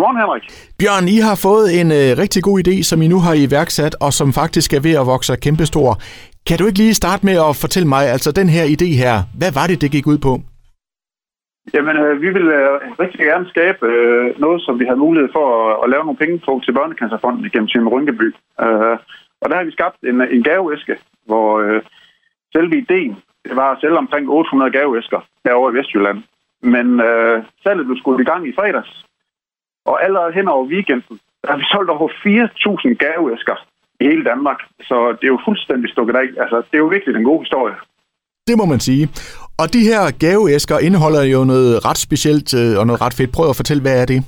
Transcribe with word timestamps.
Godmorgen, 0.00 0.22
Henrik. 0.24 0.44
Bjørn, 0.80 1.06
I 1.16 1.18
har 1.28 1.36
fået 1.46 1.66
en 1.80 1.88
øh, 2.00 2.08
rigtig 2.22 2.42
god 2.48 2.56
idé, 2.62 2.74
som 2.90 2.98
I 3.04 3.06
nu 3.14 3.18
har 3.26 3.34
iværksat, 3.46 3.94
og 4.06 4.10
som 4.18 4.28
faktisk 4.40 4.68
er 4.78 4.82
ved 4.86 4.94
at 5.00 5.08
vokse 5.14 5.32
kæmpestor. 5.44 5.90
Kan 6.46 6.56
du 6.58 6.64
ikke 6.66 6.82
lige 6.84 7.00
starte 7.02 7.22
med 7.28 7.36
at 7.48 7.54
fortælle 7.62 7.88
mig, 7.94 8.02
altså 8.14 8.30
den 8.40 8.48
her 8.56 8.64
idé 8.74 8.88
her, 9.02 9.14
hvad 9.40 9.52
var 9.58 9.66
det, 9.70 9.78
det 9.82 9.90
gik 9.96 10.06
ud 10.12 10.18
på? 10.26 10.32
Jamen, 11.74 11.96
øh, 12.04 12.14
vi 12.24 12.28
vil 12.36 12.46
øh, 12.58 12.74
rigtig 13.02 13.20
gerne 13.30 13.46
skabe 13.52 13.82
øh, 13.94 14.26
noget, 14.44 14.58
som 14.66 14.74
vi 14.80 14.86
har 14.90 14.98
mulighed 15.04 15.28
for 15.36 15.46
at, 15.58 15.70
at 15.82 15.90
lave 15.92 16.04
nogle 16.06 16.22
penge 16.22 16.36
på 16.46 16.52
til 16.64 16.72
Børnecancerfonden 16.78 17.44
igennem 17.48 17.68
Team 17.68 17.88
Rynkeby. 17.94 18.28
Øh, 18.64 18.96
og 19.42 19.46
der 19.48 19.56
har 19.56 19.64
vi 19.68 19.76
skabt 19.78 19.98
en, 20.10 20.18
en 20.36 20.42
gaveæske, 20.50 20.94
hvor 21.28 21.48
øh, 21.64 21.80
selve 22.54 22.74
ideen 22.82 23.14
det 23.44 23.54
var 23.56 23.78
sælge 23.80 24.02
omkring 24.04 24.24
800 24.30 24.70
gaveæsker 24.78 25.20
herovre 25.44 25.72
i 25.72 25.76
Vestjylland. 25.78 26.20
Men 26.74 26.86
øh, 27.08 27.36
salget 27.62 27.86
blev 27.86 27.98
skudt 27.98 28.20
i 28.20 28.30
gang 28.30 28.42
i 28.48 28.56
fredags. 28.58 28.92
Og 29.90 29.96
allerede 30.04 30.32
hen 30.38 30.48
over 30.48 30.64
weekenden, 30.74 31.16
der 31.42 31.48
har 31.52 31.58
vi 31.60 31.64
solgt 31.72 31.90
over 31.90 32.08
4.000 32.08 32.94
gaveæsker 33.04 33.56
i 34.00 34.04
hele 34.10 34.24
Danmark. 34.24 34.60
Så 34.88 34.96
det 35.18 35.24
er 35.24 35.34
jo 35.36 35.40
fuldstændig 35.48 35.90
stukket 35.90 36.16
af. 36.22 36.28
Altså, 36.42 36.56
det 36.56 36.74
er 36.74 36.84
jo 36.84 36.90
virkelig 36.96 37.14
en 37.16 37.30
god 37.30 37.40
historie. 37.44 37.76
Det 38.48 38.54
må 38.60 38.64
man 38.64 38.80
sige. 38.88 39.04
Og 39.60 39.66
de 39.74 39.82
her 39.90 40.02
gaveæsker 40.24 40.78
indeholder 40.78 41.22
jo 41.34 41.40
noget 41.44 41.84
ret 41.88 42.00
specielt 42.06 42.50
øh, 42.60 42.78
og 42.80 42.86
noget 42.86 43.00
ret 43.04 43.16
fedt. 43.18 43.32
Prøv 43.36 43.48
at 43.50 43.60
fortælle, 43.60 43.82
hvad 43.82 43.96
er 44.02 44.06
det? 44.12 44.20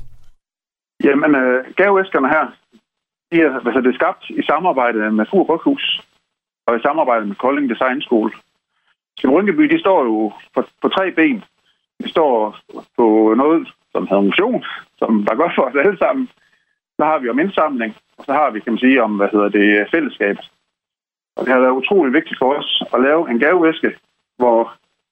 Jamen, 1.04 1.34
øh, 1.42 1.64
gaveæskerne 1.80 2.28
her, 2.34 2.44
de 3.30 3.36
er, 3.46 3.52
altså, 3.66 3.80
det 3.80 3.90
er 3.90 4.00
skabt 4.00 4.22
i 4.40 4.42
samarbejde 4.42 5.10
med 5.18 5.24
Fur 5.30 5.44
Bryghus 5.44 5.84
og 6.66 6.76
i 6.76 6.84
samarbejde 6.86 7.24
med 7.26 7.36
Kolding 7.36 7.70
Design 7.70 8.00
School. 8.06 8.30
Tim 9.18 9.30
Rynkeby, 9.30 9.64
de 9.72 9.78
står 9.80 9.98
jo 10.04 10.32
på, 10.54 10.60
på 10.82 10.88
tre 10.88 11.10
ben. 11.18 11.44
De 12.02 12.08
står 12.08 12.58
på 12.96 13.34
noget, 13.36 13.68
som 13.92 14.06
hedder 14.08 14.28
motion, 14.30 14.64
som 14.98 15.26
var 15.28 15.34
godt 15.34 15.54
for 15.54 15.62
os 15.62 15.76
alle 15.84 15.98
sammen. 15.98 16.28
Så 16.96 17.02
har 17.04 17.18
vi 17.18 17.28
om 17.28 17.38
indsamling, 17.38 17.92
og 18.18 18.24
så 18.24 18.32
har 18.32 18.50
vi, 18.50 18.60
kan 18.60 18.72
man 18.72 18.84
sige, 18.84 19.02
om, 19.02 19.16
hvad 19.16 19.28
hedder 19.32 19.48
det, 19.48 19.88
fællesskab. 19.94 20.36
Og 21.36 21.44
det 21.44 21.52
har 21.52 21.60
været 21.60 21.78
utrolig 21.80 22.12
vigtigt 22.12 22.38
for 22.38 22.54
os 22.54 22.82
at 22.94 23.02
lave 23.02 23.30
en 23.30 23.38
gavevæske, 23.38 23.90
hvor 24.36 24.58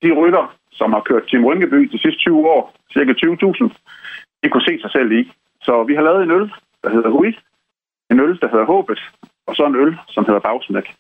de 0.02 0.10
rytter, 0.20 0.55
som 0.72 0.92
har 0.92 1.00
kørt 1.00 1.27
Team 1.28 1.44
Rynkeby 1.44 1.80
de 1.92 1.98
sidste 1.98 2.20
20 2.20 2.48
år, 2.48 2.74
cirka 2.92 3.12
20.000, 3.12 3.74
de 4.42 4.48
kunne 4.48 4.68
se 4.68 4.80
sig 4.80 4.90
selv 4.90 5.12
i. 5.12 5.33
Så 5.62 5.84
vi 5.88 5.94
har 5.94 6.02
lavet 6.02 6.22
en 6.22 6.30
øl, 6.30 6.52
der 6.83 6.90
hedder 6.90 7.10
Hui, 7.10 7.38
en 8.10 8.20
øl, 8.20 8.40
der 8.40 8.48
hedder 8.48 8.64
Håbet, 8.64 9.00
og 9.46 9.56
så 9.56 9.66
en 9.66 9.77
øl, 9.77 9.96
som 10.08 10.24
hedder 10.24 10.40
Bagsmæk. 10.40 10.94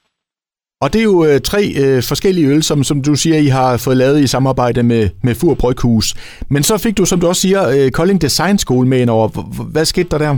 Og 0.84 0.88
det 0.92 0.98
er 1.00 1.08
jo 1.14 1.20
øh, 1.28 1.38
tre 1.50 1.62
øh, 1.82 1.98
forskellige 2.10 2.48
øl, 2.52 2.62
som, 2.70 2.78
som 2.90 2.98
du 3.08 3.14
siger, 3.22 3.36
I 3.46 3.50
har 3.58 3.70
fået 3.84 3.96
lavet 4.02 4.18
i 4.20 4.32
samarbejde 4.34 4.82
med, 4.92 5.02
med 5.26 5.34
Fur 5.40 5.54
Bryghus. 5.62 6.06
Men 6.54 6.62
så 6.68 6.74
fik 6.84 6.98
du, 6.98 7.04
som 7.06 7.20
du 7.20 7.26
også 7.26 7.42
siger, 7.46 7.62
øh, 7.74 7.86
Kolding 7.98 8.20
Design 8.26 8.56
School 8.58 8.86
med 8.86 9.00
ind 9.02 9.10
over. 9.16 9.28
Hvad 9.74 9.84
skete 9.92 10.10
der 10.12 10.18
der? 10.24 10.34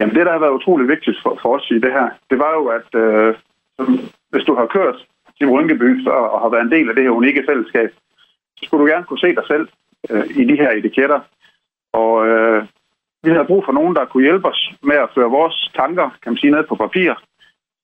Jamen 0.00 0.14
det, 0.16 0.26
der 0.26 0.32
har 0.32 0.44
været 0.44 0.58
utrolig 0.58 0.86
vigtigt 0.94 1.18
for, 1.22 1.32
for 1.42 1.50
os 1.56 1.66
i 1.76 1.78
det 1.84 1.92
her, 1.98 2.08
det 2.30 2.38
var 2.44 2.52
jo, 2.58 2.64
at 2.78 2.90
øh, 3.02 3.30
hvis 4.32 4.44
du 4.48 4.54
har 4.60 4.66
kørt 4.76 4.96
til 5.38 5.46
Rynkeby 5.54 5.90
og, 6.06 6.24
og 6.32 6.38
har 6.44 6.50
været 6.54 6.64
en 6.64 6.74
del 6.76 6.88
af 6.88 6.94
det 6.94 7.04
her 7.04 7.18
unikke 7.20 7.42
fællesskab, 7.48 7.90
så 8.56 8.62
skulle 8.64 8.82
du 8.82 8.88
gerne 8.92 9.04
kunne 9.04 9.24
se 9.26 9.30
dig 9.38 9.46
selv 9.52 9.66
øh, 10.10 10.26
i 10.40 10.44
de 10.50 10.56
her 10.62 10.70
etiketter. 10.78 11.20
Og 11.92 12.12
øh, 12.28 12.60
vi 13.24 13.30
havde 13.30 13.50
brug 13.50 13.62
for 13.64 13.72
nogen, 13.72 13.94
der 13.96 14.04
kunne 14.04 14.26
hjælpe 14.28 14.48
os 14.52 14.60
med 14.82 14.96
at 14.96 15.12
føre 15.14 15.30
vores 15.38 15.70
tanker, 15.80 16.06
kan 16.22 16.32
man 16.32 16.40
sige, 16.40 16.54
ned 16.54 16.64
på 16.68 16.74
papir. 16.74 17.12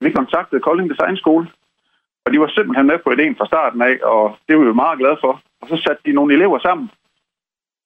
Vi 0.01 0.11
kontaktede 0.11 0.61
Kolding 0.61 0.91
Design 0.91 1.17
School, 1.17 1.45
og 2.25 2.33
de 2.33 2.41
var 2.41 2.49
simpelthen 2.49 2.87
med 2.87 2.99
på 3.05 3.11
ideen 3.13 3.37
fra 3.39 3.47
starten 3.47 3.83
af, 3.83 3.97
og 4.13 4.37
det 4.47 4.53
var 4.57 4.63
vi 4.63 4.69
jo 4.69 4.83
meget 4.83 4.99
glade 4.99 5.19
for. 5.25 5.33
Og 5.61 5.67
så 5.69 5.77
satte 5.77 6.03
de 6.07 6.13
nogle 6.13 6.35
elever 6.35 6.59
sammen. 6.59 6.91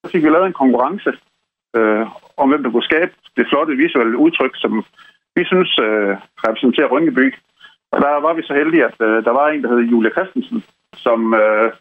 Så 0.05 0.11
fik 0.13 0.23
vi 0.25 0.31
lavet 0.31 0.47
en 0.47 0.61
konkurrence 0.63 1.13
øh, 1.77 2.07
om, 2.37 2.49
hvem 2.49 2.63
der 2.63 2.71
kunne 2.71 2.91
skabe 2.91 3.13
det 3.37 3.47
flotte 3.51 3.81
visuelle 3.83 4.17
udtryk, 4.25 4.55
som 4.55 4.73
vi 5.37 5.43
synes 5.45 5.73
øh, 5.87 6.13
repræsenterer 6.47 6.93
Rynkeby. 6.95 7.27
Og 7.93 7.99
der 8.05 8.11
var 8.27 8.35
vi 8.35 8.43
så 8.43 8.55
heldige, 8.61 8.85
at 8.91 8.99
øh, 9.09 9.25
der 9.27 9.33
var 9.39 9.47
en, 9.49 9.63
der 9.63 9.71
hed 9.73 9.81
Julia 9.93 10.11
Christensen, 10.17 10.65
som 10.97 11.35
øh, 11.35 11.73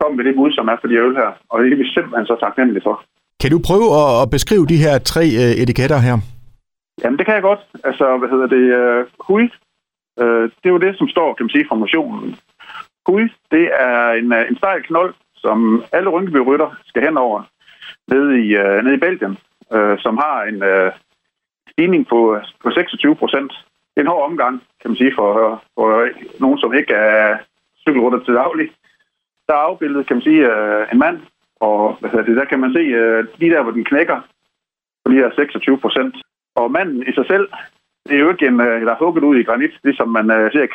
kom 0.00 0.16
med 0.16 0.24
det 0.24 0.34
bud, 0.34 0.52
som 0.52 0.68
er 0.68 0.76
for 0.80 0.88
de 0.88 0.96
øl 1.04 1.14
her. 1.20 1.30
Og 1.50 1.56
det 1.62 1.72
er 1.72 1.76
vi 1.76 1.88
simpelthen 1.96 2.26
så 2.26 2.36
taknemmelige 2.44 2.86
for. 2.88 2.96
Kan 3.40 3.50
du 3.50 3.58
prøve 3.68 3.88
at, 4.02 4.10
at 4.22 4.30
beskrive 4.36 4.66
de 4.72 4.82
her 4.84 4.94
tre 5.12 5.24
øh, 5.42 5.52
etiketter 5.62 5.98
her? 6.08 6.16
Jamen, 7.02 7.18
det 7.18 7.26
kan 7.26 7.34
jeg 7.34 7.42
godt. 7.42 7.62
Altså, 7.84 8.16
hvad 8.18 8.28
hedder 8.28 8.48
det? 8.56 8.64
Øh, 8.80 9.06
hui, 9.26 9.44
øh, 10.20 10.42
det 10.42 10.66
er 10.66 10.76
jo 10.76 10.84
det, 10.86 10.98
som 10.98 11.08
står, 11.08 11.34
kan 11.34 11.44
man 11.44 11.50
sige, 11.50 11.68
formationen. 11.68 12.36
Gud, 13.04 13.28
det 13.50 13.70
er 13.72 14.10
en, 14.10 14.32
øh, 14.32 14.48
en 14.48 14.56
stejl 14.56 14.82
knold, 14.82 15.14
som 15.34 15.84
alle 15.92 16.10
Rynkeby-rytter 16.10 16.70
skal 16.86 17.02
hen 17.02 17.16
over 17.16 17.42
nede 18.08 18.30
i, 18.44 18.56
øh, 18.56 18.84
nede 18.84 18.94
i 18.94 19.04
Belgien, 19.06 19.38
øh, 19.72 19.98
som 19.98 20.16
har 20.16 20.42
en 20.42 20.62
øh, 20.62 20.92
stigning 21.70 22.08
på, 22.08 22.38
på 22.62 22.70
26 22.70 23.16
procent. 23.16 23.52
Det 23.94 24.00
er 24.00 24.00
en 24.00 24.14
hård 24.14 24.30
omgang, 24.30 24.62
kan 24.80 24.90
man 24.90 24.96
sige, 24.96 25.12
for, 25.18 25.62
for 25.74 26.08
nogen, 26.40 26.58
som 26.58 26.74
ikke 26.74 26.94
er 26.94 27.38
cykelrytter 27.88 28.20
til 28.24 28.34
daglig. 28.34 28.68
Der 29.46 29.54
er 29.54 29.66
afbildet, 29.68 30.06
kan 30.06 30.16
man 30.16 30.22
sige, 30.22 30.42
øh, 30.52 30.86
en 30.92 30.98
mand, 30.98 31.18
og 31.60 31.96
hvad 32.00 32.10
hedder 32.10 32.24
det, 32.24 32.36
der 32.36 32.44
kan 32.44 32.60
man 32.60 32.72
se 32.72 32.78
øh, 32.78 33.26
lige 33.38 33.52
der, 33.54 33.62
hvor 33.62 33.72
den 33.72 33.84
knækker, 33.84 34.20
på 35.04 35.12
de 35.12 35.16
her 35.16 35.30
26 35.34 35.78
procent. 35.78 36.14
Og 36.54 36.70
manden 36.70 37.02
i 37.08 37.12
sig 37.12 37.26
selv, 37.26 37.48
det 38.06 38.14
er 38.16 38.24
jo 38.24 38.30
ikke 38.30 38.46
en, 38.46 38.60
øh, 38.60 38.80
der 38.86 38.92
er 38.92 39.02
hugget 39.04 39.24
ud 39.24 39.36
i 39.36 39.46
granit, 39.48 39.74
ligesom 39.84 40.08
man 40.08 40.30
øh, 40.30 40.52
ser 40.52 40.66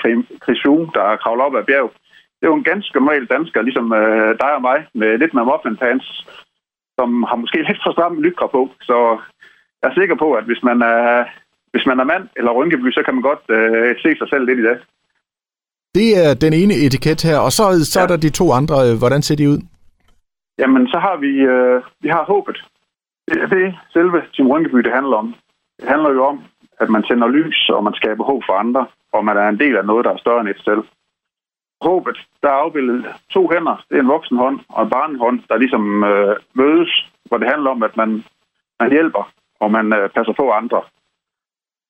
Chris 0.44 0.62
der 0.96 1.19
kravler 1.22 1.44
op 1.44 1.56
ad 1.56 1.64
bjerg. 1.64 1.92
Det 2.38 2.44
er 2.44 2.52
jo 2.52 2.59
en 2.62 2.69
ganske 2.72 2.96
normal 3.00 3.25
dansker, 3.25 3.62
ligesom 3.62 3.94
øh, 3.94 4.30
dig 4.42 4.52
og 4.58 4.62
mig, 4.62 4.80
med 4.94 5.18
lidt 5.18 5.34
med 5.34 5.44
muffin 5.44 5.78
pants, 5.78 6.08
som 7.00 7.24
har 7.30 7.36
måske 7.36 7.58
lidt 7.68 7.81
for 7.84 7.91
stramme 7.91 8.22
lykker 8.22 8.47
på. 8.56 8.62
Så 8.81 8.97
jeg 9.81 9.90
er 9.90 10.00
sikker 10.00 10.16
på, 10.24 10.28
at 10.40 10.46
hvis 10.50 10.64
man 10.64 10.81
er, 10.81 11.25
hvis 11.72 11.86
man 11.86 12.00
er 12.00 12.03
mand 12.03 12.25
eller 12.38 12.52
rynkeby, 12.52 12.91
så 12.91 13.02
kan 13.06 13.14
man 13.16 13.24
godt 13.30 13.44
øh, 13.58 13.96
se 14.03 14.09
sig 14.18 14.28
selv 14.30 14.46
lidt 14.46 14.59
i 14.59 14.68
det. 14.70 14.78
Det 15.96 16.09
er 16.24 16.34
den 16.46 16.53
ene 16.53 16.74
etiket 16.86 17.22
her, 17.30 17.38
og 17.46 17.52
så, 17.52 17.64
så 17.91 18.00
ja. 18.00 18.03
er 18.03 18.08
der 18.08 18.18
de 18.18 18.30
to 18.30 18.46
andre. 18.59 18.75
Hvordan 19.02 19.22
ser 19.22 19.36
de 19.36 19.50
ud? 19.50 19.59
Jamen, 20.62 20.88
så 20.88 20.97
har 21.06 21.16
vi, 21.25 21.31
øh, 21.53 21.81
vi 22.03 22.09
har 22.09 22.24
håbet. 22.34 22.58
Det 23.28 23.38
er 23.44 23.47
det 23.47 23.75
selve 23.94 24.22
Team 24.34 24.47
Rynkeby, 24.52 24.80
det 24.80 24.94
handler 24.94 25.18
om. 25.18 25.36
Det 25.80 25.90
handler 25.90 26.09
jo 26.09 26.25
om, 26.25 26.44
at 26.84 26.90
man 26.90 27.03
tænder 27.03 27.28
lys, 27.28 27.69
og 27.69 27.84
man 27.84 27.94
skaber 27.94 28.24
håb 28.24 28.42
for 28.46 28.53
andre, 28.53 28.86
og 29.14 29.25
man 29.25 29.38
er 29.38 29.47
en 29.50 29.59
del 29.59 29.75
af 29.78 29.86
noget, 29.86 30.06
der 30.06 30.12
er 30.14 30.24
større 30.24 30.42
end 30.42 30.50
et 30.50 30.62
selv. 30.68 30.84
Håbet, 31.81 32.18
der 32.42 32.50
er 32.50 32.62
afbildet 32.64 33.06
to 33.30 33.50
hænder. 33.53 33.86
Det 33.90 33.96
er 33.97 34.02
en 34.02 34.14
voksen 34.16 34.38
hånd 34.38 34.59
og 34.69 34.84
en 34.84 34.90
barnehånd, 34.90 35.40
der 35.50 35.58
ligesom 35.58 36.03
øh, 36.03 36.36
mødes, 36.53 36.91
hvor 37.25 37.38
det 37.38 37.47
handler 37.47 37.70
om, 37.70 37.84
at 37.84 37.97
man, 37.97 38.24
man 38.80 38.91
hjælper, 38.91 39.31
og 39.59 39.72
man 39.72 39.94
øh, 39.94 40.09
passer 40.09 40.34
på 40.34 40.52
andre. 40.52 40.81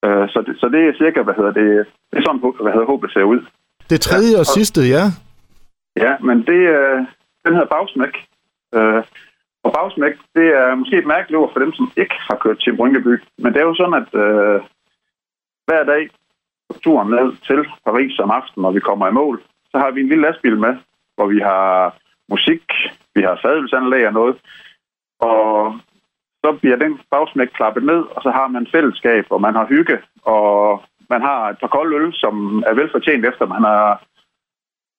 Øh, 0.06 0.30
så, 0.34 0.44
det, 0.46 0.54
så 0.60 0.70
det 0.74 0.82
er 0.82 1.00
cirka, 1.02 1.22
hvad 1.22 1.34
hedder 1.34 1.52
det, 1.52 1.68
det 2.12 2.18
er 2.18 2.24
sådan, 2.26 2.42
hvad 2.62 2.74
hedder 2.74 2.92
håbet 2.94 3.12
ser 3.12 3.24
ud. 3.24 3.42
Det 3.90 4.02
tredje 4.02 4.32
ja, 4.32 4.38
og, 4.38 4.40
og 4.40 4.46
sidste, 4.46 4.82
ja. 4.96 5.04
Ja, 6.04 6.14
men 6.28 6.38
det, 6.50 6.62
øh, 6.78 6.98
den 7.44 7.54
hedder 7.54 7.74
bagsmæk. 7.76 8.16
Øh, 8.76 9.04
og 9.64 9.72
bagsmæk, 9.74 10.16
det 10.36 10.48
er 10.62 10.76
måske 10.76 10.98
et 10.98 11.12
mærkeligt 11.16 11.40
ord 11.42 11.54
for 11.54 11.60
dem, 11.60 11.74
som 11.74 11.92
ikke 11.98 12.16
har 12.30 12.36
kørt 12.44 12.60
til 12.60 12.76
Brynkeby. 12.76 13.14
Men 13.38 13.54
det 13.54 13.60
er 13.62 13.68
jo 13.72 13.76
sådan, 13.76 14.00
at 14.02 14.12
øh, 14.26 14.62
hver 15.72 15.84
dag 15.84 16.04
på 16.70 16.80
turen 16.84 17.10
ned 17.10 17.28
til 17.48 17.62
Paris 17.86 18.20
om 18.20 18.32
aftenen, 18.32 18.64
når 18.64 18.72
vi 18.72 18.80
kommer 18.80 19.08
i 19.08 19.18
mål, 19.22 19.36
så 19.72 19.78
har 19.78 19.92
vi 19.92 20.02
en 20.02 20.10
lille 20.10 20.26
lastbil 20.28 20.58
med, 20.66 20.74
hvor 21.16 21.28
vi 21.34 21.40
har 21.40 21.96
musik, 22.30 22.66
vi 23.16 23.22
har 23.22 23.40
fadelsanlæg 23.42 24.08
og 24.08 24.14
noget. 24.14 24.36
Og 25.20 25.40
så 26.44 26.50
bliver 26.62 26.76
den 26.76 26.94
bagsmæk 27.12 27.48
klappet 27.48 27.84
ned, 27.84 28.02
og 28.16 28.20
så 28.26 28.30
har 28.32 28.48
man 28.48 28.68
fællesskab, 28.72 29.26
og 29.30 29.42
man 29.42 29.56
har 29.56 29.66
hygge, 29.66 29.98
og 30.22 30.84
man 31.10 31.22
har 31.22 31.50
et 31.50 31.60
par 31.62 31.74
kolde 31.76 31.96
øl, 32.00 32.14
som 32.14 32.64
er 32.68 32.74
velfortjent 32.74 33.26
efter, 33.26 33.46
man 33.46 33.64
har 33.64 34.04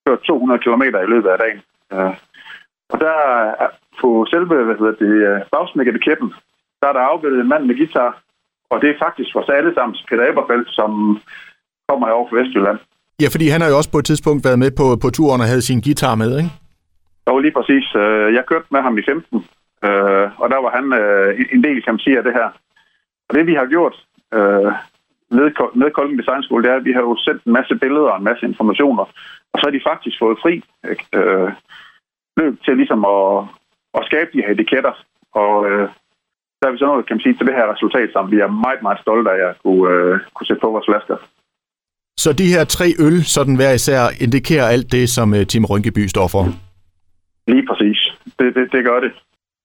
kørt 0.07 0.21
200 0.21 0.61
km 0.65 0.83
i 0.83 1.13
løbet 1.13 1.31
af 1.31 1.39
dagen. 1.39 1.61
Øh, 1.93 2.15
og 2.93 3.01
der 3.01 3.17
på 4.01 4.27
selve, 4.31 4.65
hvad 4.65 4.77
hedder 4.81 4.97
det, 5.05 5.15
øh, 5.29 5.41
bagsmæketiketten, 5.53 6.35
der 6.81 6.87
er 6.89 6.93
der 6.93 7.01
afbildet 7.01 7.41
en 7.41 7.49
mand 7.49 7.65
med 7.65 7.77
guitar, 7.77 8.23
og 8.73 8.77
det 8.83 8.89
er 8.91 9.03
faktisk 9.07 9.35
vores 9.35 9.49
allesammens 9.49 10.05
Peter 10.09 10.25
Eberfeldt, 10.31 10.69
som 10.79 10.91
kommer 11.89 12.07
herovre 12.07 12.29
fra 12.31 12.37
Vestjylland. 12.39 12.79
Ja, 13.23 13.29
fordi 13.35 13.47
han 13.49 13.61
har 13.61 13.69
jo 13.69 13.77
også 13.77 13.93
på 13.93 13.99
et 13.99 14.09
tidspunkt 14.11 14.45
været 14.49 14.59
med 14.65 14.71
på, 14.81 14.87
på 15.03 15.09
turen 15.11 15.41
og 15.41 15.51
havde 15.51 15.69
sin 15.69 15.81
guitar 15.87 16.15
med, 16.23 16.31
ikke? 16.41 16.53
Jo, 17.29 17.35
lige 17.39 17.57
præcis. 17.59 17.87
Øh, 18.03 18.35
jeg 18.37 18.45
kørte 18.47 18.69
med 18.75 18.81
ham 18.87 18.99
i 18.99 19.03
15, 19.03 19.37
øh, 19.87 20.27
og 20.43 20.47
der 20.53 20.59
var 20.65 20.73
han 20.79 20.87
øh, 21.01 21.29
en 21.55 21.65
del, 21.65 21.83
kan 21.83 21.95
man 21.95 22.05
sige, 22.05 22.19
af 22.19 22.25
det 22.25 22.35
her. 22.41 22.49
Og 23.29 23.33
det 23.35 23.47
vi 23.47 23.55
har 23.55 23.67
gjort 23.67 23.97
med, 25.81 25.91
Kolding 25.91 26.19
Design 26.19 26.43
School, 26.43 26.63
det 26.63 26.71
er, 26.71 26.77
at 26.77 26.85
vi 26.85 26.93
har 26.93 27.01
jo 27.01 27.17
sendt 27.17 27.45
en 27.45 27.53
masse 27.53 27.75
billeder 27.75 28.11
og 28.13 28.19
en 28.19 28.29
masse 28.31 28.47
informationer, 28.47 29.05
og 29.53 29.57
så 29.57 29.63
har 29.67 29.71
de 29.71 29.89
faktisk 29.91 30.17
fået 30.19 30.39
fri 30.43 30.55
løb 32.37 32.55
til 32.65 32.77
ligesom 32.77 33.05
at, 33.05 33.45
at 33.99 34.07
skabe 34.09 34.31
de 34.33 34.43
her 34.43 34.51
etiketter. 34.53 34.95
Og 35.33 35.55
der 36.63 36.69
er 36.69 36.75
vi 36.75 36.79
så 36.79 36.87
nået, 36.87 37.07
kan 37.07 37.17
man 37.17 37.25
sige, 37.25 37.37
til 37.37 37.47
det 37.47 37.55
her 37.59 37.73
resultat, 37.75 38.09
som 38.13 38.31
vi 38.33 38.39
er 38.47 38.51
meget, 38.65 38.83
meget 38.83 39.01
stolte 39.05 39.31
af 39.31 39.41
at 39.51 39.55
kunne, 39.63 39.85
øh, 39.95 40.21
kunne 40.35 40.47
sætte 40.47 40.61
på 40.65 40.71
vores 40.75 40.89
flasker. 40.91 41.17
Så 42.25 42.29
de 42.33 42.53
her 42.55 42.65
tre 42.65 42.89
øl, 43.07 43.19
sådan 43.37 43.57
hver 43.57 43.73
især, 43.81 44.03
indikerer 44.25 44.67
alt 44.75 44.89
det, 44.97 45.05
som 45.17 45.29
uh, 45.39 45.43
Team 45.51 45.65
Rynkeby 45.71 46.05
står 46.15 46.29
for? 46.35 46.43
Lige 47.53 47.67
præcis. 47.71 47.99
Det, 48.39 48.49
det, 48.57 48.65
det 48.75 48.85
gør 48.89 49.01
det. 49.07 49.13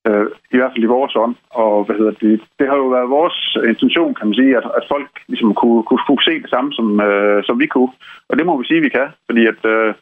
Øh, 0.07 0.25
I 0.53 0.55
hvert 0.57 0.71
fald 0.73 0.87
i 0.87 0.93
vores 0.97 1.13
ånd. 1.23 1.35
Og 1.63 1.73
hvad 1.85 1.95
hedder 1.99 2.15
det, 2.23 2.41
det 2.59 2.65
har 2.69 2.77
jo 2.83 2.87
været 2.95 3.15
vores 3.19 3.37
intention, 3.71 4.15
kan 4.15 4.27
man 4.27 4.35
sige, 4.41 4.57
at, 4.59 4.65
at 4.79 4.83
folk 4.93 5.09
ligesom 5.31 5.53
kunne, 5.53 5.83
kunne, 5.87 6.03
kunne 6.07 6.27
se 6.29 6.35
det 6.43 6.49
samme, 6.49 6.69
som, 6.77 6.87
øh, 7.07 7.43
som 7.47 7.55
vi 7.61 7.67
kunne. 7.75 7.91
Og 8.29 8.33
det 8.37 8.45
må 8.45 8.53
vi 8.57 8.65
sige, 8.67 8.81
vi 8.87 8.95
kan, 8.97 9.07
fordi 9.27 9.41
at 9.53 9.61
øh, 9.73 9.93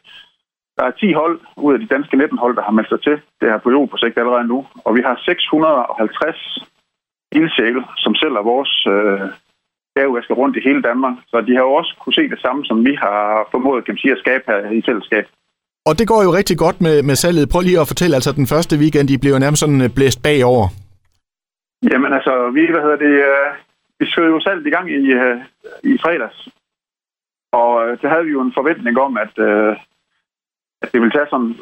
der 0.76 0.84
er 0.86 0.90
10 0.90 1.12
hold 1.12 1.36
ud 1.56 1.72
af 1.74 1.80
de 1.80 1.92
danske 1.94 2.16
19 2.16 2.38
hold, 2.38 2.56
der 2.56 2.62
har 2.62 2.76
meldt 2.76 2.88
sig 2.88 3.00
til 3.02 3.16
det 3.40 3.50
her 3.50 3.58
pilotprojekt 3.58 4.18
allerede 4.18 4.46
nu. 4.52 4.58
Og 4.86 4.90
vi 4.96 5.02
har 5.06 5.16
650 5.24 6.66
ildsjæle, 7.40 7.82
som 8.04 8.14
sælger 8.14 8.42
vores 8.52 8.72
øh, 8.94 9.28
gavevæsker 9.96 10.34
rundt 10.40 10.56
i 10.56 10.66
hele 10.68 10.82
Danmark. 10.88 11.16
Så 11.30 11.36
de 11.46 11.52
har 11.56 11.64
jo 11.68 11.72
også 11.80 11.92
kunne 12.00 12.18
se 12.18 12.28
det 12.34 12.40
samme, 12.40 12.64
som 12.64 12.78
vi 12.88 12.94
har 13.04 13.48
formået 13.50 13.84
kan 13.84 13.92
man 13.92 14.02
sige, 14.02 14.12
at 14.16 14.22
skabe 14.24 14.44
her 14.46 14.58
i 14.78 14.82
fællesskab. 14.88 15.26
Og 15.88 15.92
det 15.98 16.06
går 16.08 16.20
jo 16.26 16.30
rigtig 16.40 16.58
godt 16.64 16.78
med, 16.86 16.96
med 17.08 17.16
salget. 17.16 17.50
Prøv 17.52 17.60
lige 17.62 17.80
at 17.80 17.90
fortælle, 17.92 18.16
altså 18.18 18.32
den 18.32 18.46
første 18.52 18.74
weekend, 18.82 19.08
de 19.08 19.18
blev 19.22 19.32
jo 19.32 19.38
nærmest 19.44 19.60
sådan 19.60 19.82
øh, 19.84 19.94
blæst 19.96 20.22
bagover. 20.22 20.66
Jamen 21.90 22.12
altså, 22.18 22.50
vi, 22.56 22.62
hvad 22.72 22.82
hedder 22.86 23.00
det, 23.06 23.14
øh, 23.30 23.48
vi 24.00 24.04
skrev 24.10 24.24
jo 24.34 24.40
salget 24.40 24.66
i 24.66 24.74
gang 24.76 24.86
i, 24.90 25.02
øh, 25.20 25.36
i 25.92 25.98
fredags. 26.04 26.38
Og 27.52 27.70
øh, 27.82 27.92
det 28.00 28.10
havde 28.10 28.24
vi 28.24 28.32
jo 28.36 28.40
en 28.40 28.56
forventning 28.58 28.98
om, 29.06 29.16
at, 29.24 29.34
øh, 29.48 29.76
at 30.82 30.88
det 30.92 31.00
ville 31.00 31.16
tage 31.16 31.30
sådan, 31.30 31.54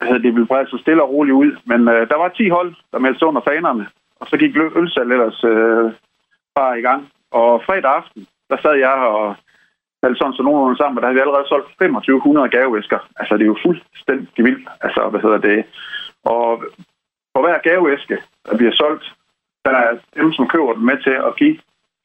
altså, 0.00 0.16
det 0.24 0.30
ville 0.34 0.50
brede 0.50 0.70
sig 0.70 0.80
stille 0.80 1.02
og 1.02 1.10
roligt 1.14 1.38
ud. 1.42 1.50
Men 1.70 1.80
øh, 1.88 2.08
der 2.10 2.16
var 2.22 2.28
10 2.28 2.48
hold, 2.48 2.74
der 2.92 2.98
meldte 2.98 3.26
under 3.26 3.42
fanerne, 3.50 3.86
og 4.20 4.26
så 4.30 4.36
gik 4.36 4.56
ølsal 4.80 5.12
ellers 5.12 5.44
øh, 5.44 5.92
bare 6.54 6.78
i 6.78 6.82
gang. 6.82 7.02
Og 7.30 7.62
fredag 7.66 7.90
aften, 8.00 8.26
der 8.50 8.56
sad 8.62 8.74
jeg 8.86 8.98
og 9.14 9.36
faldt 10.02 10.18
sådan 10.18 10.36
så 10.36 10.42
nogenlunde 10.42 10.78
sammen, 10.78 10.96
og 10.96 11.02
der 11.02 11.08
havde 11.08 11.18
vi 11.18 11.24
allerede 11.24 11.48
solgt 11.48 11.68
2500 11.68 12.48
gaveæsker. 12.56 12.98
Altså, 13.20 13.34
det 13.34 13.44
er 13.44 13.52
jo 13.54 13.64
fuldstændig 13.66 14.44
vildt. 14.46 14.68
Altså, 14.80 15.00
hvad 15.10 15.20
hedder 15.20 15.40
det? 15.48 15.58
Og 16.24 16.48
for 17.32 17.40
hver 17.42 17.58
gaveæske, 17.68 18.16
der 18.46 18.56
bliver 18.56 18.74
solgt, 18.82 19.06
der 19.64 19.70
er 19.70 19.98
dem, 20.20 20.32
som 20.32 20.48
køber 20.48 20.72
den 20.72 20.84
med 20.84 20.98
til 21.06 21.16
at 21.28 21.36
give 21.40 21.56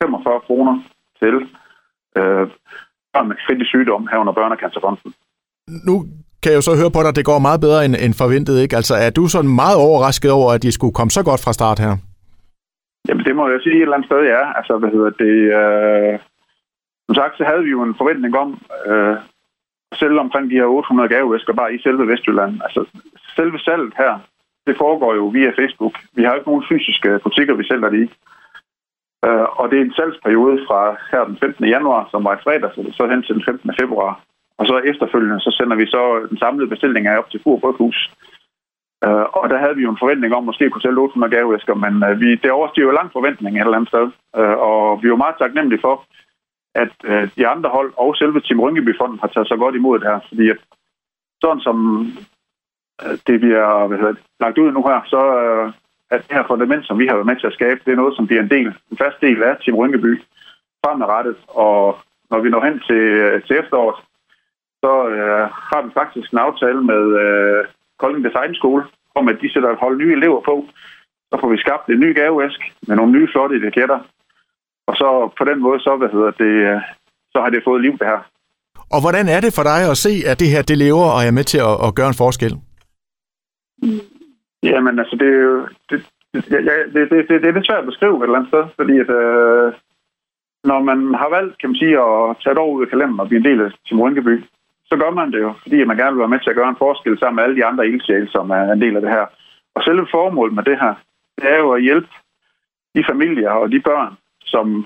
45 0.03 0.39
kroner 0.47 0.75
til 1.21 1.35
øh, 2.17 2.45
børn 3.13 3.27
med 3.27 3.35
kritisk 3.45 3.69
sygdom 3.69 4.07
herunder 4.11 4.33
Børnecancerfonden. 4.33 5.13
Nu 5.87 5.95
kan 6.43 6.51
jeg 6.51 6.59
jo 6.61 6.67
så 6.69 6.75
høre 6.81 6.95
på 6.95 7.01
dig, 7.01 7.11
at 7.11 7.19
det 7.19 7.29
går 7.31 7.39
meget 7.47 7.61
bedre 7.65 7.85
end, 7.85 7.95
end 8.05 8.13
forventet, 8.23 8.55
ikke? 8.63 8.75
Altså, 8.79 8.95
er 9.05 9.09
du 9.09 9.23
sådan 9.27 9.55
meget 9.63 9.77
overrasket 9.87 10.31
over, 10.39 10.49
at 10.55 10.63
de 10.65 10.71
skulle 10.71 10.97
komme 10.97 11.11
så 11.11 11.23
godt 11.29 11.41
fra 11.43 11.53
start 11.59 11.79
her? 11.85 11.93
Jamen, 13.07 13.25
det 13.25 13.35
må 13.35 13.43
jeg 13.53 13.59
sige 13.61 13.75
et 13.75 13.81
eller 13.81 13.97
andet 13.97 14.09
sted, 14.09 14.21
ja. 14.35 14.41
Altså, 14.59 14.73
hvad 14.81 14.91
hedder 14.95 15.11
det? 15.23 15.35
Øh, 15.59 16.19
som 17.07 17.15
sagt, 17.15 17.37
så 17.37 17.43
havde 17.49 17.63
vi 17.63 17.71
jo 17.75 17.81
en 17.83 17.99
forventning 18.01 18.33
om 18.43 18.49
øh, 18.89 19.15
selv 20.01 20.19
omkring 20.19 20.45
de 20.49 20.59
her 20.61 20.65
800 20.65 21.09
gavevæsker 21.09 21.53
bare 21.53 21.73
i 21.73 21.81
selve 21.85 22.07
Vestjylland. 22.07 22.53
Altså, 22.65 22.81
selve 23.37 23.59
salget 23.59 23.93
her, 23.97 24.13
det 24.67 24.75
foregår 24.77 25.15
jo 25.15 25.25
via 25.25 25.51
Facebook. 25.59 25.95
Vi 26.17 26.23
har 26.23 26.33
ikke 26.33 26.49
nogen 26.49 26.65
fysiske 26.71 27.19
butikker, 27.23 27.53
vi 27.55 27.63
sælger 27.71 27.89
det 27.89 27.99
i. 28.05 28.07
Øh, 29.25 29.47
og 29.59 29.65
det 29.69 29.77
er 29.77 29.85
en 29.85 29.97
salgsperiode 29.99 30.57
fra 30.67 30.79
her 31.11 31.23
den 31.25 31.37
15. 31.37 31.65
januar, 31.75 32.07
som 32.11 32.23
var 32.23 32.33
i 32.35 32.43
fredag, 32.43 32.71
så 32.97 33.07
hen 33.07 33.23
til 33.23 33.35
den 33.35 33.43
15. 33.45 33.71
februar. 33.79 34.11
Og 34.59 34.65
så 34.67 34.75
efterfølgende, 34.91 35.39
så 35.39 35.51
sender 35.57 35.75
vi 35.75 35.85
så 35.85 36.27
den 36.29 36.37
samlede 36.37 36.69
bestilling 36.73 37.07
af 37.07 37.17
op 37.17 37.29
til 37.29 37.41
Fur 37.43 37.59
Bryghus. 37.59 38.11
Uh, 39.07 39.25
og 39.37 39.49
der 39.49 39.57
havde 39.57 39.75
vi 39.75 39.83
jo 39.83 39.91
en 39.91 40.03
forventning 40.03 40.33
om, 40.33 40.43
at 40.43 40.49
måske 40.49 40.69
kunne 40.69 40.81
sælge 40.81 40.99
800 40.99 41.35
gaveæsker, 41.35 41.75
men 41.85 41.93
uh, 42.07 42.19
vi, 42.21 42.35
det 42.35 42.51
overstiger 42.51 42.87
jo 42.87 42.97
lang 42.99 43.11
forventning 43.11 43.53
et 43.55 43.61
eller 43.61 43.77
andet 43.77 43.93
sted. 43.93 44.05
Uh, 44.39 44.55
og 44.69 45.01
vi 45.01 45.05
er 45.07 45.13
jo 45.15 45.23
meget 45.23 45.35
taknemmelige 45.39 45.81
for, 45.81 45.95
at 46.75 46.93
uh, 47.11 47.23
de 47.37 47.47
andre 47.47 47.69
hold 47.69 47.93
og 47.97 48.15
selve 48.15 48.41
Team 48.41 48.59
Rynkeby-fonden 48.59 49.19
har 49.19 49.27
taget 49.27 49.47
så 49.47 49.55
godt 49.57 49.75
imod 49.75 49.99
det 49.99 50.07
her. 50.07 50.19
Fordi 50.29 50.49
at 50.49 50.59
sådan 51.43 51.61
som 51.67 51.77
uh, 53.03 53.15
det 53.27 53.39
bliver 53.39 53.87
hvad 53.87 53.97
hedder, 53.97 54.15
lagt 54.39 54.57
ud 54.57 54.71
nu 54.71 54.81
her, 54.89 54.99
så 55.13 55.21
uh, 55.43 55.73
at 56.13 56.21
det 56.27 56.37
her 56.37 56.47
fundament, 56.47 56.83
som 56.85 56.99
vi 56.99 57.07
har 57.07 57.15
været 57.15 57.31
med 57.31 57.35
til 57.39 57.47
at 57.47 57.57
skabe, 57.59 57.79
det 57.85 57.91
er 57.91 58.01
noget, 58.01 58.15
som 58.15 58.27
bliver 58.27 58.41
en 58.41 58.53
del, 58.55 58.67
en 58.91 58.97
fast 58.97 59.17
del 59.21 59.43
af 59.43 59.57
Team 59.57 59.77
Rynkeby 59.77 60.21
fremadrettet. 60.81 61.37
Og 61.47 61.97
når 62.29 62.39
vi 62.39 62.49
når 62.49 62.65
hen 62.67 62.79
til, 62.87 63.03
til 63.47 63.55
efteråret, 63.61 63.97
så 64.83 64.91
uh, 65.19 65.43
har 65.69 65.81
vi 65.85 65.91
faktisk 65.99 66.27
en 66.31 66.45
aftale 66.47 66.81
med 66.91 67.03
uh, 67.23 67.59
Kolding 67.99 68.23
Design 68.27 68.53
School, 68.55 68.81
om 69.19 69.27
at 69.31 69.37
de 69.41 69.53
sætter 69.53 69.69
et 69.69 69.83
hold 69.83 69.95
nye 69.97 70.15
elever 70.19 70.41
på. 70.49 70.55
Så 71.29 71.35
får 71.41 71.49
vi 71.53 71.63
skabt 71.65 71.85
en 71.89 71.99
ny 71.99 72.09
gavevæsk 72.19 72.59
med 72.87 72.95
nogle 72.95 73.11
nye 73.11 73.27
flotte 73.31 73.55
etiketter. 73.55 73.99
Og 74.87 74.93
så 74.95 75.07
på 75.37 75.43
den 75.49 75.59
måde, 75.65 75.79
så, 75.79 75.95
hvad 75.97 76.09
hedder 76.15 76.31
det, 76.43 76.81
så 77.33 77.37
har 77.41 77.49
det 77.49 77.67
fået 77.67 77.81
liv, 77.81 77.91
det 77.91 78.07
her. 78.13 78.21
Og 78.95 78.99
hvordan 79.03 79.25
er 79.35 79.39
det 79.41 79.55
for 79.57 79.63
dig 79.71 79.79
at 79.91 79.97
se, 80.05 80.13
at 80.31 80.39
det 80.39 80.49
her, 80.53 80.61
det 80.61 80.77
lever 80.77 81.07
og 81.15 81.21
er 81.27 81.37
med 81.37 81.45
til 81.51 81.59
at, 81.69 81.75
at 81.85 81.95
gøre 81.97 82.11
en 82.11 82.21
forskel? 82.23 82.53
Jamen, 84.63 84.99
altså, 84.99 85.15
det 85.21 85.27
er 85.35 85.41
jo... 85.49 85.67
Det, 85.89 85.97
ja, 86.51 86.75
det, 86.93 87.11
det, 87.11 87.19
det, 87.29 87.41
det 87.41 87.47
er 87.49 87.57
lidt 87.57 87.67
svært 87.67 87.83
at 87.83 87.91
beskrive 87.91 88.17
et 88.17 88.23
eller 88.23 88.37
andet 88.37 88.51
sted, 88.51 88.63
fordi 88.79 88.95
at, 89.03 89.09
øh, 89.21 89.73
når 90.63 90.79
man 90.89 90.99
har 91.21 91.29
valgt, 91.29 91.57
kan 91.59 91.69
man 91.69 91.81
sige, 91.83 91.95
at 92.05 92.35
tage 92.41 92.53
et 92.53 92.63
år 92.63 92.71
ud 92.75 92.83
af 92.83 92.89
kalenderen 92.89 93.19
og 93.19 93.27
blive 93.27 93.41
en 93.41 93.49
del 93.49 93.61
af 93.65 93.69
Team 93.85 94.01
Rynkeby, 94.01 94.35
så 94.89 94.97
gør 94.97 95.11
man 95.11 95.31
det 95.31 95.41
jo, 95.41 95.53
fordi 95.61 95.83
man 95.83 95.97
gerne 95.97 96.13
vil 96.13 96.19
være 96.19 96.33
med 96.33 96.39
til 96.39 96.49
at 96.49 96.55
gøre 96.55 96.69
en 96.69 96.83
forskel 96.85 97.19
sammen 97.19 97.35
med 97.35 97.43
alle 97.43 97.55
de 97.55 97.65
andre 97.65 97.87
ildsjæle, 97.87 98.29
som 98.31 98.49
er 98.49 98.63
en 98.71 98.81
del 98.81 98.95
af 98.95 99.01
det 99.01 99.11
her. 99.11 99.25
Og 99.75 99.83
selve 99.83 100.07
formålet 100.11 100.55
med 100.55 100.63
det 100.63 100.79
her, 100.79 100.93
det 101.37 101.51
er 101.53 101.57
jo 101.57 101.71
at 101.71 101.81
hjælpe 101.81 102.07
de 102.95 103.03
familier 103.11 103.49
og 103.49 103.71
de 103.71 103.79
børn, 103.79 104.17
som 104.45 104.85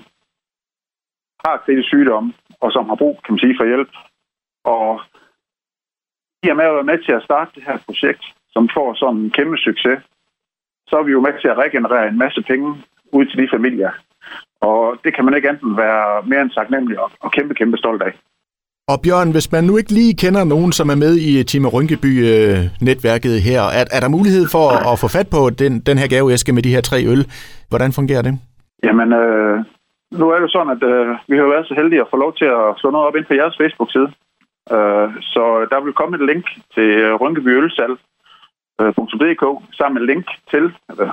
har 1.44 1.62
kritisk 1.64 1.88
sygdom, 1.88 2.34
og 2.60 2.72
som 2.72 2.88
har 2.88 2.94
brug, 2.94 3.20
kan 3.24 3.32
man 3.32 3.38
sige, 3.38 3.56
for 3.58 3.66
hjælp. 3.66 3.92
Og 4.64 5.00
i 6.42 6.48
og 6.48 6.56
med 6.56 6.64
at 6.64 6.74
være 6.74 6.90
med 6.90 6.98
til 7.04 7.12
at 7.12 7.22
starte 7.22 7.50
det 7.54 7.62
her 7.62 7.78
projekt, 7.86 8.24
som 8.50 8.68
får 8.74 8.94
sådan 8.94 9.16
en 9.16 9.30
kæmpe 9.30 9.56
succes, 9.56 9.98
så 10.88 10.96
er 10.98 11.02
vi 11.02 11.12
jo 11.12 11.20
med 11.20 11.40
til 11.40 11.48
at 11.48 11.58
regenerere 11.58 12.08
en 12.08 12.18
masse 12.18 12.42
penge 12.42 12.84
ud 13.12 13.24
til 13.26 13.38
de 13.38 13.48
familier. 13.56 13.92
Og 14.60 14.98
det 15.04 15.14
kan 15.14 15.24
man 15.24 15.34
ikke 15.34 15.48
enten 15.48 15.76
være 15.76 16.22
mere 16.22 16.42
end 16.42 16.50
sagt 16.50 16.70
nemlig 16.70 16.96
og 17.20 17.32
kæmpe, 17.32 17.54
kæmpe 17.54 17.76
stolt 17.76 18.02
af. 18.02 18.12
Og 18.92 18.98
Bjørn, 19.04 19.30
hvis 19.36 19.52
man 19.54 19.64
nu 19.64 19.72
ikke 19.76 19.92
lige 20.00 20.14
kender 20.22 20.44
nogen, 20.54 20.72
som 20.78 20.86
er 20.94 20.98
med 21.04 21.12
i 21.28 21.30
øh, 21.38 21.44
Time 21.44 21.68
Rynkeby-netværket 21.74 23.34
øh, 23.36 23.40
her, 23.48 23.62
er, 23.78 23.84
er 23.96 24.00
der 24.04 24.14
mulighed 24.16 24.44
for 24.54 24.64
at, 24.74 24.80
at 24.92 24.96
få 25.02 25.08
fat 25.16 25.28
på 25.36 25.40
den, 25.62 25.72
den 25.88 25.96
her 26.00 26.08
gaveæske 26.14 26.52
med 26.56 26.62
de 26.66 26.74
her 26.74 26.82
tre 26.90 26.98
øl? 27.12 27.22
Hvordan 27.70 27.90
fungerer 27.98 28.22
det? 28.28 28.34
Jamen, 28.86 29.08
øh, 29.20 29.56
nu 30.20 30.24
er 30.34 30.38
det 30.40 30.50
sådan, 30.50 30.72
at 30.76 30.82
øh, 30.92 31.06
vi 31.30 31.36
har 31.40 31.48
været 31.54 31.68
så 31.68 31.74
heldige 31.80 32.02
at 32.04 32.10
få 32.12 32.16
lov 32.24 32.32
til 32.40 32.48
at 32.58 32.64
slå 32.80 32.88
noget 32.90 33.06
op 33.08 33.16
ind 33.16 33.26
på 33.28 33.34
jeres 33.40 33.58
Facebook-side. 33.60 34.08
Øh, 34.74 35.08
så 35.34 35.44
der 35.72 35.78
vil 35.84 35.98
komme 35.98 36.14
et 36.18 36.24
link 36.30 36.44
til 36.74 36.88
øh, 37.04 37.12
rynkebyølsal.dk 37.22 39.44
sammen 39.78 39.96
med 39.96 40.04
link 40.10 40.26
til 40.52 40.64
øh, 41.00 41.12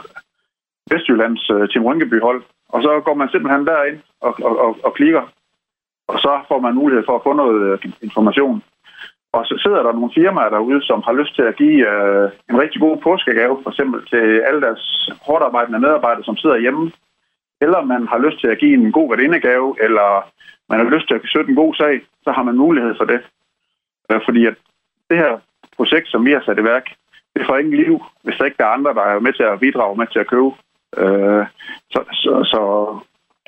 Vestjyllands 0.91 1.43
øh, 1.55 1.63
Team 1.69 1.85
Rynkeby-hold. 1.85 2.41
Og 2.73 2.79
så 2.85 2.91
går 3.05 3.13
man 3.13 3.29
simpelthen 3.29 3.67
derind 3.67 3.99
og, 4.21 4.33
og, 4.47 4.53
og, 4.65 4.71
og 4.85 4.93
klikker 4.93 5.23
og 6.07 6.19
så 6.19 6.31
får 6.47 6.59
man 6.59 6.75
mulighed 6.75 7.03
for 7.05 7.15
at 7.15 7.23
få 7.23 7.33
noget 7.33 7.61
øh, 7.71 7.91
information. 8.01 8.63
Og 9.35 9.45
så 9.45 9.55
sidder 9.63 9.83
der 9.83 9.93
nogle 9.93 10.15
firmaer 10.15 10.49
derude, 10.49 10.81
som 10.89 10.99
har 11.07 11.13
lyst 11.13 11.35
til 11.35 11.41
at 11.41 11.57
give 11.61 11.79
øh, 11.91 12.29
en 12.49 12.61
rigtig 12.63 12.81
god 12.81 12.97
påskegave, 12.97 13.55
for 13.63 13.69
eksempel 13.69 13.99
til 14.11 14.23
alle 14.47 14.61
deres 14.61 15.09
hårdt 15.25 15.43
arbejdende 15.43 15.79
medarbejdere, 15.79 16.23
som 16.23 16.37
sidder 16.37 16.57
hjemme. 16.57 16.91
Eller 17.61 17.81
man 17.93 18.07
har 18.07 18.19
lyst 18.25 18.39
til 18.39 18.47
at 18.47 18.59
give 18.59 18.73
en 18.73 18.91
god 18.91 19.09
værdindegave, 19.09 19.75
eller 19.85 20.09
man 20.69 20.79
har 20.79 20.89
lyst 20.95 21.07
til 21.07 21.15
at 21.15 21.21
støtte 21.25 21.49
en 21.49 21.61
god 21.63 21.73
sag, 21.75 22.01
så 22.23 22.31
har 22.31 22.43
man 22.43 22.57
mulighed 22.57 22.93
for 22.97 23.05
det. 23.05 23.21
Øh, 24.11 24.21
fordi 24.25 24.45
at 24.45 24.55
det 25.09 25.17
her 25.17 25.31
projekt, 25.77 26.07
som 26.09 26.25
vi 26.25 26.31
har 26.31 26.43
sat 26.45 26.59
i 26.59 26.63
værk, 26.63 26.85
det 27.35 27.45
får 27.45 27.57
ingen 27.57 27.77
liv, 27.83 28.03
hvis 28.23 28.35
der 28.37 28.45
ikke 28.45 28.63
er 28.63 28.75
andre, 28.77 28.93
der 28.93 29.01
er 29.01 29.19
med 29.19 29.33
til 29.33 29.43
at 29.43 29.59
bidrage 29.59 29.97
med 29.97 30.07
til 30.07 30.19
at 30.19 30.27
købe. 30.27 30.51
Øh, 30.97 31.45
så, 31.93 31.99
så, 32.11 32.31
så 32.53 32.61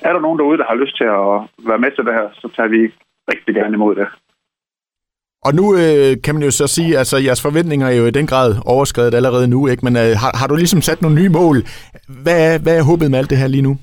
er 0.05 0.13
der 0.13 0.19
nogen 0.19 0.39
derude, 0.39 0.57
der 0.57 0.65
har 0.69 0.75
lyst 0.75 0.97
til 0.97 1.03
at 1.03 1.33
være 1.69 1.83
med 1.83 1.91
til 1.91 2.05
det 2.05 2.13
her, 2.13 2.27
så 2.33 2.47
tager 2.55 2.69
vi 2.69 2.81
rigtig 3.31 3.55
gerne 3.55 3.73
imod 3.73 3.95
det. 3.95 4.07
Og 5.47 5.51
nu 5.59 5.65
øh, 5.81 6.11
kan 6.23 6.35
man 6.35 6.43
jo 6.43 6.51
så 6.51 6.67
sige, 6.67 6.91
at 6.93 6.99
altså, 6.99 7.17
jeres 7.17 7.41
forventninger 7.47 7.87
er 7.87 7.97
jo 8.01 8.05
i 8.05 8.17
den 8.19 8.27
grad 8.31 8.49
overskrevet 8.73 9.13
allerede 9.13 9.47
nu, 9.47 9.67
ikke? 9.67 9.85
men 9.87 9.95
øh, 10.03 10.11
har, 10.21 10.31
har 10.39 10.47
du 10.47 10.55
ligesom 10.55 10.81
sat 10.81 11.01
nogle 11.01 11.19
nye 11.21 11.35
mål? 11.39 11.57
Hvad 12.23 12.37
er, 12.47 12.53
hvad 12.63 12.75
er 12.77 12.87
håbet 12.89 13.11
med 13.11 13.19
alt 13.19 13.29
det 13.29 13.41
her 13.41 13.47
lige 13.47 13.67
nu? 13.69 13.73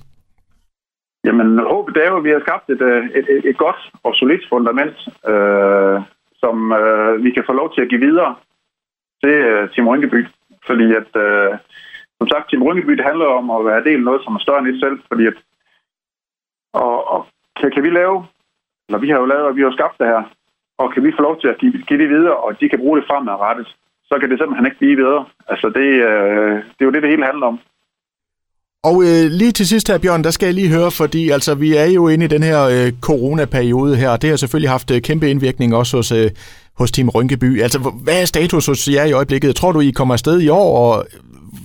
Jamen, 1.27 1.49
håbet 1.59 1.97
er 1.97 2.09
jo, 2.11 2.17
at 2.17 2.25
vi 2.25 2.35
har 2.37 2.43
skabt 2.47 2.67
et, 2.75 2.83
øh, 2.91 3.05
et, 3.19 3.27
et, 3.35 3.45
et 3.51 3.59
godt 3.65 3.81
og 4.07 4.13
solidt 4.15 4.45
fundament, 4.53 4.97
øh, 5.33 5.97
som 6.43 6.57
øh, 6.81 7.25
vi 7.25 7.31
kan 7.31 7.45
få 7.49 7.53
lov 7.61 7.69
til 7.75 7.83
at 7.83 7.91
give 7.93 8.05
videre 8.09 8.35
til 9.23 9.35
øh, 9.51 9.71
Team 9.73 9.89
Rynkeby. 9.89 10.21
Fordi 10.69 10.87
at, 11.01 11.11
øh, 11.27 11.51
som 12.19 12.29
sagt, 12.33 12.47
Team 12.51 12.63
Rynkeby, 12.63 12.93
det 12.99 13.09
handler 13.11 13.27
om 13.41 13.47
at 13.57 13.65
være 13.71 13.85
del 13.89 14.01
af 14.03 14.09
noget, 14.09 14.23
som 14.25 14.35
er 14.35 14.43
større 14.45 14.61
end 14.61 14.69
et 14.69 14.81
selv, 14.85 14.99
fordi 15.09 15.25
at 15.27 15.37
og, 16.83 16.95
og 17.13 17.21
kan, 17.59 17.71
kan 17.75 17.83
vi 17.87 17.91
lave, 18.01 18.17
eller 18.87 18.99
vi 19.05 19.09
har 19.11 19.19
jo 19.19 19.31
lavet, 19.33 19.47
og 19.49 19.57
vi 19.57 19.63
har 19.63 19.73
skabt 19.73 19.99
det 20.01 20.07
her, 20.07 20.23
og 20.79 20.87
kan 20.93 21.03
vi 21.05 21.17
få 21.17 21.23
lov 21.29 21.41
til 21.41 21.49
at 21.49 21.59
give, 21.61 21.73
give 21.89 22.01
det 22.03 22.09
videre, 22.15 22.37
og 22.45 22.61
de 22.61 22.69
kan 22.69 22.79
bruge 22.79 22.99
det 22.99 23.07
fremadrettet, 23.09 23.69
så 24.09 24.15
kan 24.21 24.31
det 24.31 24.39
simpelthen 24.39 24.67
ikke 24.67 24.79
blive 24.83 24.97
videre. 25.03 25.25
Altså 25.53 25.67
det, 25.79 25.89
øh, 26.09 26.55
det 26.75 26.81
er 26.81 26.89
jo 26.89 26.95
det, 26.95 27.03
det 27.03 27.11
hele 27.11 27.31
handler 27.31 27.47
om. 27.47 27.59
Og 28.89 28.97
øh, 29.03 29.25
lige 29.41 29.53
til 29.53 29.69
sidst 29.69 29.89
her, 29.89 29.99
Bjørn, 29.99 30.25
der 30.25 30.31
skal 30.31 30.47
jeg 30.47 30.55
lige 30.55 30.75
høre, 30.77 30.91
fordi 30.91 31.31
altså, 31.31 31.55
vi 31.55 31.77
er 31.77 31.85
jo 31.85 32.09
inde 32.09 32.25
i 32.25 32.29
den 32.29 32.43
her 32.43 32.61
øh, 32.65 32.93
coronaperiode 33.01 33.97
her, 33.97 34.11
og 34.11 34.23
det 34.23 34.31
har 34.31 34.37
selvfølgelig 34.37 34.71
haft 34.71 34.91
øh, 34.91 35.03
kæmpe 35.03 35.31
indvirkning 35.31 35.75
også 35.75 35.97
hos, 35.97 36.13
øh, 36.13 36.31
hos 36.79 36.91
Team 36.93 37.09
Rynkeby. 37.09 37.63
Altså, 37.63 37.79
hvad 38.05 38.23
er 38.23 38.25
status 38.25 38.67
hos 38.67 38.89
jer 38.89 39.05
i 39.05 39.13
øjeblikket? 39.13 39.57
Tror 39.57 39.73
du, 39.73 39.81
I 39.81 39.91
kommer 39.91 40.15
afsted 40.15 40.41
i 40.41 40.49
år, 40.49 40.79
og 40.79 41.07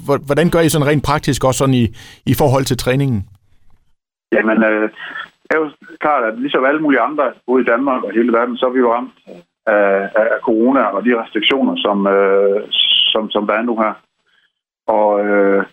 øh, 0.09 0.25
hvordan 0.25 0.49
gør 0.49 0.59
I 0.59 0.69
sådan 0.69 0.87
rent 0.87 1.03
praktisk 1.03 1.43
også 1.43 1.57
sådan 1.57 1.75
i, 1.75 1.87
i 2.25 2.33
forhold 2.33 2.65
til 2.65 2.77
træningen? 2.77 3.25
Jamen, 4.31 4.63
øh, 4.63 4.89
det 5.43 5.51
er 5.55 5.59
jo 5.59 5.71
klart, 5.99 6.23
at 6.23 6.39
ligesom 6.39 6.65
alle 6.65 6.81
mulige 6.81 7.01
andre, 7.01 7.33
både 7.47 7.61
i 7.61 7.65
Danmark 7.65 8.03
og 8.03 8.11
hele 8.11 8.33
verden, 8.33 8.57
så 8.57 8.65
er 8.65 8.69
vi 8.69 8.79
jo 8.79 8.93
ramt 8.93 9.13
af, 9.65 10.09
af 10.15 10.39
corona 10.41 10.81
og 10.81 11.05
de 11.05 11.21
restriktioner, 11.21 11.75
som, 11.85 12.07
øh, 12.07 12.61
som, 13.11 13.29
som 13.29 13.47
der 13.47 13.53
er 13.53 13.61
nu 13.61 13.75
her. 13.77 13.93
Og 14.87 15.25
øh, 15.25 15.65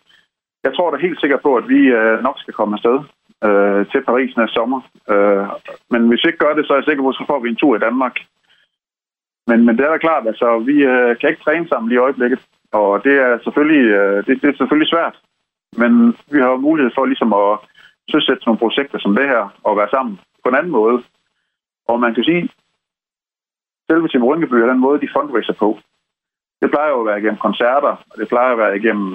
jeg 0.64 0.74
tror 0.74 0.90
da 0.90 0.96
helt 0.96 1.20
sikkert 1.20 1.42
på, 1.42 1.56
at 1.56 1.68
vi 1.68 1.80
øh, 1.98 2.22
nok 2.22 2.36
skal 2.38 2.54
komme 2.54 2.74
afsted 2.76 2.98
øh, 3.46 3.82
til 3.92 4.00
Paris 4.08 4.36
næste 4.36 4.54
sommer. 4.54 4.80
Øh, 5.12 5.46
men 5.90 6.08
hvis 6.08 6.22
vi 6.24 6.28
ikke 6.28 6.44
gør 6.44 6.54
det, 6.54 6.66
så 6.66 6.72
er 6.72 6.76
jeg 6.76 6.88
sikker 6.88 7.02
på, 7.02 7.08
at 7.08 7.20
så 7.20 7.24
får 7.26 7.40
vi 7.40 7.48
en 7.48 7.60
tur 7.62 7.76
i 7.76 7.84
Danmark. 7.86 8.16
Men, 9.48 9.58
men 9.66 9.76
det 9.76 9.84
er 9.84 9.92
da 9.92 9.98
klart, 9.98 10.26
altså 10.26 10.58
vi 10.58 10.76
øh, 10.92 11.18
kan 11.18 11.30
ikke 11.30 11.44
træne 11.44 11.68
sammen 11.68 11.88
lige 11.88 12.00
i 12.00 12.06
øjeblikket. 12.06 12.40
Og 12.72 13.04
det 13.04 13.14
er 13.26 13.38
selvfølgelig, 13.44 13.84
øh, 14.00 14.16
det, 14.26 14.42
det 14.42 14.48
er 14.48 14.56
selvfølgelig 14.56 14.90
svært. 14.90 15.16
Men 15.80 15.92
vi 16.32 16.38
har 16.40 16.50
jo 16.50 16.66
mulighed 16.68 16.90
for 16.94 17.04
ligesom 17.06 17.32
at 17.32 17.58
søsætte 18.10 18.44
nogle 18.46 18.58
projekter 18.58 18.98
som 18.98 19.16
det 19.16 19.26
her, 19.28 19.42
og 19.64 19.76
være 19.76 19.88
sammen 19.90 20.20
på 20.42 20.48
en 20.48 20.58
anden 20.58 20.72
måde. 20.72 21.02
Og 21.88 22.00
man 22.00 22.14
kan 22.14 22.24
sige, 22.24 22.50
selve 23.90 24.08
Tim 24.08 24.24
Rundeby 24.24 24.54
er 24.54 24.66
den 24.72 24.80
måde, 24.86 25.00
de 25.00 25.14
fundraiser 25.16 25.52
på. 25.52 25.78
Det 26.62 26.70
plejer 26.70 26.90
jo 26.90 27.00
at 27.00 27.06
være 27.06 27.18
igennem 27.18 27.44
koncerter, 27.46 27.94
og 28.10 28.14
det 28.16 28.28
plejer 28.28 28.52
at 28.52 28.58
være 28.58 28.76
igennem 28.76 29.12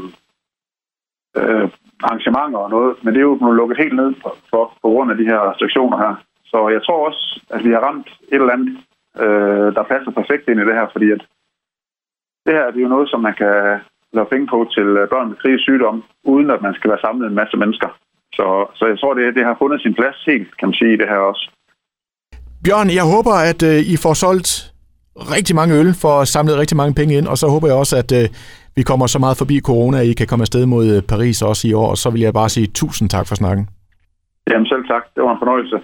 øh, 1.40 1.68
arrangementer 2.04 2.60
og 2.60 2.70
noget, 2.70 3.04
men 3.04 3.14
det 3.14 3.20
er 3.20 3.30
jo 3.32 3.36
blevet 3.36 3.56
lukket 3.56 3.78
helt 3.78 3.96
ned 3.96 4.16
for, 4.22 4.34
for, 4.50 4.64
på 4.82 4.88
grund 4.94 5.12
af 5.12 5.18
de 5.18 5.30
her 5.32 5.40
restriktioner 5.50 5.98
her. 5.98 6.16
Så 6.46 6.70
jeg 6.70 6.84
tror 6.84 7.08
også, 7.08 7.42
at 7.50 7.64
vi 7.66 7.72
har 7.72 7.80
ramt 7.80 8.08
et 8.08 8.42
eller 8.42 8.54
andet, 8.54 8.78
øh, 9.24 9.70
der 9.76 9.84
passer 9.84 10.12
perfekt 10.12 10.48
ind 10.48 10.60
i 10.60 10.66
det 10.66 10.76
her, 10.80 10.88
fordi 10.92 11.12
at 11.12 11.22
det 12.46 12.54
her 12.54 12.72
det 12.72 12.80
er 12.80 12.88
jo 12.88 12.96
noget, 12.96 13.10
som 13.10 13.22
man 13.22 13.34
kan 13.34 13.80
lave 14.14 14.32
penge 14.32 14.48
på 14.48 14.58
til 14.76 14.88
øh, 15.00 15.10
børn 15.10 15.30
med 15.30 15.38
kritisk 15.38 15.64
sygdom, 15.64 16.04
uden 16.24 16.50
at 16.52 16.62
man 16.62 16.74
skal 16.74 16.90
være 16.90 17.06
samlet 17.06 17.28
en 17.28 17.40
masse 17.42 17.58
mennesker. 17.58 17.90
Så, 18.38 18.48
så 18.76 18.84
jeg 18.92 18.98
tror, 19.00 19.14
det, 19.14 19.36
det 19.38 19.44
har 19.46 19.56
fundet 19.62 19.82
sin 19.82 19.94
plads 20.00 20.18
helt, 20.28 20.58
kan 20.58 20.68
man 20.68 20.74
sige, 20.82 20.98
det 20.98 21.08
her 21.12 21.22
også. 21.32 21.46
Bjørn, 22.66 22.90
jeg 23.00 23.06
håber, 23.16 23.36
at 23.52 23.62
øh, 23.72 23.80
I 23.94 23.96
får 24.04 24.14
solgt 24.14 24.50
rigtig 25.36 25.56
mange 25.56 25.74
øl, 25.80 25.90
får 26.04 26.24
samlet 26.24 26.58
rigtig 26.62 26.78
mange 26.78 26.94
penge 27.00 27.14
ind, 27.18 27.28
og 27.28 27.38
så 27.38 27.48
håber 27.54 27.68
jeg 27.68 27.76
også, 27.76 27.96
at 28.04 28.12
øh, 28.20 28.26
vi 28.76 28.84
kommer 28.90 29.08
så 29.08 29.20
meget 29.20 29.38
forbi 29.42 29.60
corona, 29.70 29.98
at 30.00 30.08
I 30.12 30.14
kan 30.14 30.28
komme 30.28 30.44
afsted 30.44 30.66
mod 30.66 30.86
øh, 30.96 31.02
Paris 31.12 31.42
også 31.42 31.64
i 31.68 31.74
år, 31.74 31.90
og 31.94 31.98
så 31.98 32.10
vil 32.14 32.22
jeg 32.22 32.34
bare 32.34 32.50
sige 32.50 32.68
tusind 32.68 33.10
tak 33.10 33.26
for 33.28 33.36
snakken. 33.36 33.66
Jamen 34.50 34.68
selv 34.72 34.84
tak, 34.94 35.04
det 35.16 35.24
var 35.24 35.32
en 35.34 35.42
fornøjelse. 35.44 35.78